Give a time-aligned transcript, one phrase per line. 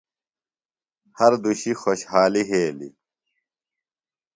[1.19, 2.93] ہر دُشی خوۡشحالیۡ یھیلیۡ۔